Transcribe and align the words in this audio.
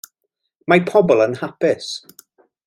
Mae 0.73 0.81
pobl 0.87 1.21
yn 1.27 1.37
hapus. 1.43 1.93